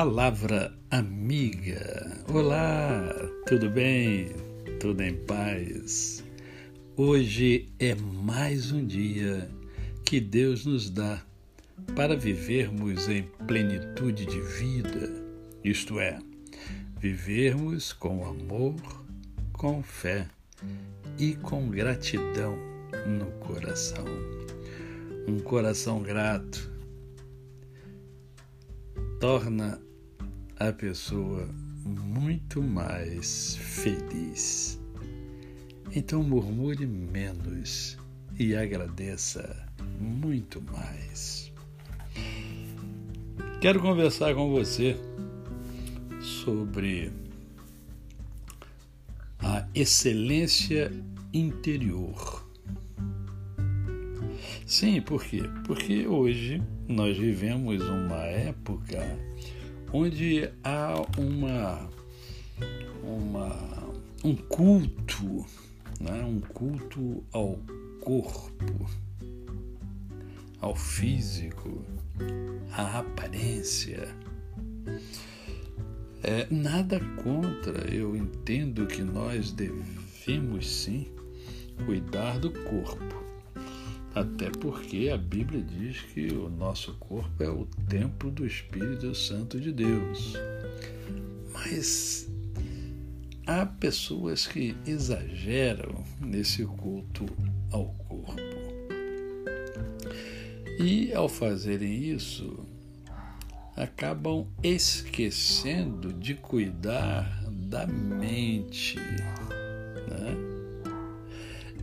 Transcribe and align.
Palavra 0.00 0.72
amiga. 0.92 2.22
Olá, 2.32 3.02
tudo 3.48 3.68
bem? 3.68 4.28
Tudo 4.78 5.02
em 5.02 5.16
paz? 5.24 6.22
Hoje 6.96 7.66
é 7.80 7.96
mais 7.96 8.70
um 8.70 8.86
dia 8.86 9.50
que 10.06 10.20
Deus 10.20 10.64
nos 10.64 10.88
dá 10.88 11.20
para 11.96 12.16
vivermos 12.16 13.08
em 13.08 13.24
plenitude 13.48 14.24
de 14.24 14.40
vida, 14.40 15.10
isto 15.64 15.98
é, 15.98 16.20
vivermos 17.00 17.92
com 17.92 18.24
amor, 18.24 18.76
com 19.52 19.82
fé 19.82 20.28
e 21.18 21.34
com 21.34 21.68
gratidão 21.70 22.56
no 23.04 23.26
coração. 23.44 24.06
Um 25.26 25.40
coração 25.40 26.00
grato 26.00 26.70
torna 29.18 29.87
a 30.60 30.72
pessoa 30.72 31.48
muito 31.84 32.60
mais 32.60 33.56
feliz. 33.56 34.78
Então 35.94 36.22
murmure 36.22 36.84
menos 36.84 37.96
e 38.38 38.56
agradeça 38.56 39.66
muito 40.00 40.60
mais. 40.60 41.52
Quero 43.60 43.80
conversar 43.80 44.34
com 44.34 44.50
você 44.50 44.96
sobre 46.20 47.12
a 49.38 49.66
excelência 49.74 50.92
interior. 51.32 52.46
Sim, 54.66 55.00
por 55.00 55.24
quê? 55.24 55.42
Porque 55.66 56.06
hoje 56.06 56.60
nós 56.88 57.16
vivemos 57.16 57.80
uma 57.82 58.24
época 58.24 58.98
onde 59.92 60.50
há 60.62 60.94
uma, 61.16 61.88
uma 63.02 63.78
um 64.24 64.34
culto, 64.34 65.46
né? 66.00 66.22
um 66.24 66.40
culto 66.40 67.22
ao 67.32 67.58
corpo, 68.00 68.90
ao 70.60 70.74
físico, 70.74 71.84
à 72.72 72.98
aparência. 72.98 74.08
É, 76.22 76.46
nada 76.50 77.00
contra, 77.22 77.94
eu 77.94 78.16
entendo 78.16 78.86
que 78.86 79.02
nós 79.02 79.52
devemos 79.52 80.68
sim 80.68 81.06
cuidar 81.86 82.40
do 82.40 82.50
corpo 82.50 83.27
até 84.18 84.50
porque 84.50 85.10
a 85.12 85.16
Bíblia 85.16 85.62
diz 85.62 86.00
que 86.00 86.32
o 86.32 86.48
nosso 86.48 86.94
corpo 86.94 87.42
é 87.42 87.48
o 87.48 87.66
templo 87.88 88.30
do 88.30 88.44
Espírito 88.44 89.14
Santo 89.14 89.60
de 89.60 89.70
Deus. 89.70 90.34
Mas 91.52 92.28
há 93.46 93.64
pessoas 93.64 94.46
que 94.46 94.76
exageram 94.86 96.04
nesse 96.20 96.64
culto 96.64 97.26
ao 97.70 97.86
corpo. 98.08 98.58
E 100.80 101.12
ao 101.12 101.28
fazerem 101.28 102.10
isso, 102.10 102.66
acabam 103.76 104.48
esquecendo 104.62 106.12
de 106.12 106.34
cuidar 106.34 107.44
da 107.50 107.86
mente. 107.86 108.96
Né? 108.96 110.47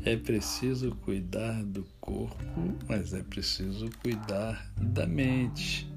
É 0.05 0.15
preciso 0.15 0.91
cuidar 0.97 1.63
do 1.63 1.83
corpo, 1.99 2.77
mas 2.87 3.11
é 3.11 3.23
preciso 3.23 3.89
cuidar 4.03 4.71
da 4.79 5.07
mente. 5.07 5.91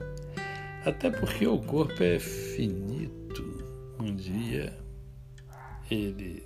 Até 0.82 1.10
porque 1.10 1.46
o 1.46 1.58
corpo 1.58 2.02
é 2.02 2.18
finito. 2.18 3.44
Um 4.00 4.16
dia 4.16 4.72
ele 5.91 6.42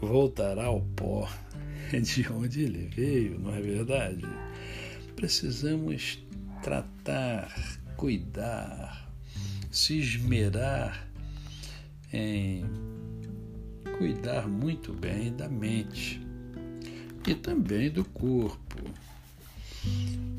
voltará 0.00 0.64
ao 0.64 0.80
pó 0.80 1.30
de 2.02 2.26
onde 2.32 2.64
ele 2.64 2.88
veio, 2.88 3.38
não 3.38 3.54
é 3.54 3.60
verdade? 3.60 4.26
Precisamos 5.14 6.18
tratar, 6.64 7.78
cuidar, 7.96 9.08
se 9.70 10.00
esmerar 10.00 11.08
em 12.12 12.64
cuidar 13.98 14.48
muito 14.48 14.92
bem 14.92 15.32
da 15.36 15.48
mente 15.48 16.23
e 17.26 17.34
também 17.34 17.90
do 17.90 18.04
corpo. 18.04 18.78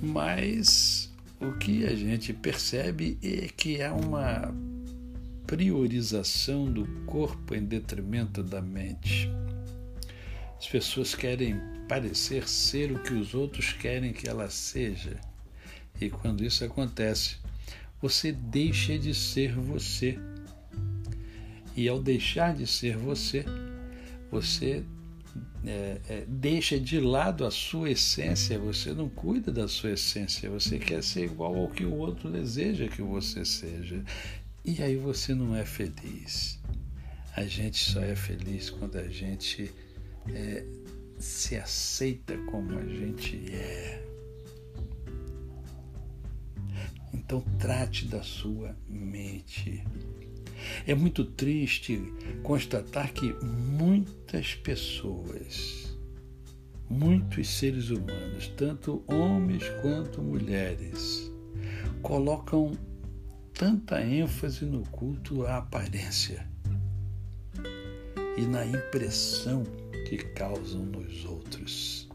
Mas 0.01 1.11
o 1.39 1.51
que 1.53 1.85
a 1.85 1.95
gente 1.95 2.33
percebe 2.33 3.17
é 3.21 3.47
que 3.55 3.81
há 3.81 3.93
uma 3.93 4.53
priorização 5.45 6.71
do 6.71 6.85
corpo 7.05 7.53
em 7.53 7.63
detrimento 7.63 8.41
da 8.41 8.61
mente. 8.61 9.29
As 10.57 10.67
pessoas 10.67 11.13
querem 11.13 11.59
parecer 11.87 12.47
ser 12.47 12.91
o 12.91 13.03
que 13.03 13.13
os 13.13 13.33
outros 13.35 13.73
querem 13.73 14.13
que 14.13 14.27
ela 14.27 14.49
seja. 14.49 15.19
E 16.01 16.09
quando 16.09 16.43
isso 16.43 16.63
acontece, 16.63 17.37
você 18.01 18.31
deixa 18.31 18.97
de 18.97 19.13
ser 19.13 19.53
você. 19.53 20.17
E 21.75 21.87
ao 21.87 22.01
deixar 22.01 22.55
de 22.55 22.65
ser 22.65 22.97
você, 22.97 23.45
você 24.31 24.83
é, 25.65 25.99
é, 26.07 26.25
deixa 26.27 26.79
de 26.79 26.99
lado 26.99 27.45
a 27.45 27.51
sua 27.51 27.91
essência, 27.91 28.59
você 28.59 28.93
não 28.93 29.09
cuida 29.09 29.51
da 29.51 29.67
sua 29.67 29.91
essência, 29.91 30.49
você 30.49 30.77
quer 30.77 31.03
ser 31.03 31.25
igual 31.25 31.55
ao 31.55 31.69
que 31.69 31.85
o 31.85 31.93
outro 31.95 32.31
deseja 32.31 32.87
que 32.87 33.01
você 33.01 33.43
seja. 33.43 34.03
E 34.63 34.81
aí 34.81 34.95
você 34.95 35.33
não 35.33 35.55
é 35.55 35.65
feliz. 35.65 36.59
A 37.35 37.45
gente 37.45 37.91
só 37.91 38.01
é 38.01 38.15
feliz 38.15 38.69
quando 38.69 38.97
a 38.97 39.07
gente 39.07 39.71
é, 40.29 40.65
se 41.19 41.55
aceita 41.55 42.37
como 42.49 42.77
a 42.77 42.85
gente 42.85 43.53
é. 43.53 44.03
Então 47.13 47.41
trate 47.59 48.07
da 48.07 48.21
sua 48.21 48.75
mente. 48.87 49.83
É 50.85 50.95
muito 50.95 51.23
triste 51.23 52.01
constatar 52.43 53.11
que 53.13 53.33
muitas 53.43 54.55
pessoas, 54.55 55.97
muitos 56.89 57.47
seres 57.47 57.89
humanos, 57.89 58.47
tanto 58.55 59.03
homens 59.07 59.63
quanto 59.81 60.21
mulheres, 60.21 61.31
colocam 62.01 62.71
tanta 63.53 64.03
ênfase 64.03 64.65
no 64.65 64.83
culto 64.89 65.45
à 65.45 65.57
aparência 65.57 66.47
e 68.37 68.41
na 68.41 68.65
impressão 68.65 69.63
que 70.07 70.17
causam 70.17 70.85
nos 70.85 71.25
outros. 71.25 72.09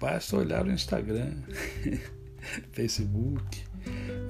Basta 0.00 0.36
olhar 0.36 0.66
o 0.66 0.70
Instagram, 0.70 1.32
Facebook, 2.72 3.65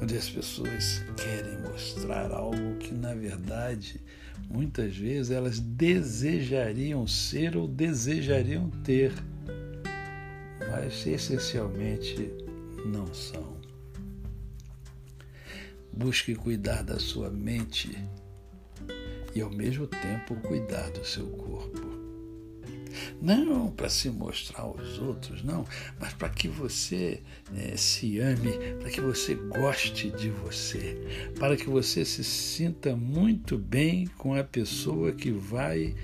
onde 0.00 0.16
as 0.16 0.28
pessoas 0.28 1.04
querem 1.16 1.58
mostrar 1.60 2.30
algo 2.30 2.76
que, 2.78 2.94
na 2.94 3.14
verdade, 3.14 4.00
muitas 4.48 4.96
vezes 4.96 5.30
elas 5.30 5.58
desejariam 5.58 7.06
ser 7.06 7.56
ou 7.56 7.66
desejariam 7.66 8.70
ter, 8.84 9.12
mas 10.70 11.06
essencialmente 11.06 12.30
não 12.84 13.12
são. 13.12 13.56
Busque 15.92 16.34
cuidar 16.34 16.82
da 16.82 16.98
sua 16.98 17.30
mente 17.30 17.96
e, 19.34 19.40
ao 19.40 19.50
mesmo 19.50 19.86
tempo, 19.86 20.34
cuidar 20.36 20.90
do 20.90 21.04
seu 21.04 21.26
corpo. 21.26 21.45
Não 23.20 23.70
para 23.70 23.88
se 23.88 24.10
mostrar 24.10 24.62
aos 24.62 24.98
outros, 24.98 25.42
não, 25.42 25.64
mas 26.00 26.12
para 26.14 26.28
que 26.28 26.48
você 26.48 27.22
é, 27.54 27.76
se 27.76 28.18
ame, 28.18 28.52
para 28.80 28.90
que 28.90 29.00
você 29.00 29.34
goste 29.34 30.10
de 30.10 30.30
você, 30.30 30.96
para 31.38 31.56
que 31.56 31.68
você 31.68 32.04
se 32.04 32.24
sinta 32.24 32.96
muito 32.96 33.58
bem 33.58 34.06
com 34.18 34.34
a 34.34 34.44
pessoa 34.44 35.12
que 35.12 35.30
vai 35.30 35.94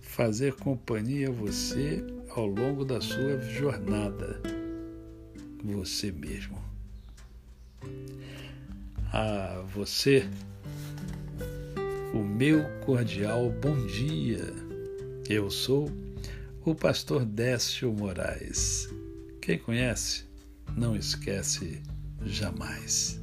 fazer 0.00 0.54
companhia 0.54 1.28
a 1.28 1.32
você 1.32 2.04
ao 2.30 2.46
longo 2.46 2.84
da 2.84 3.00
sua 3.00 3.40
jornada, 3.40 4.40
você 5.62 6.10
mesmo. 6.10 6.58
A 9.12 9.64
você, 9.72 10.28
o 12.12 12.18
meu 12.18 12.64
cordial 12.84 13.50
bom 13.62 13.86
dia. 13.86 14.52
Eu 15.28 15.50
sou 15.50 15.90
o 16.70 16.74
pastor 16.74 17.24
Décio 17.24 17.90
Moraes. 17.92 18.88
Quem 19.40 19.58
conhece, 19.58 20.24
não 20.76 20.94
esquece 20.94 21.82
jamais. 22.26 23.18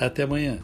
Até 0.00 0.22
amanhã. 0.22 0.58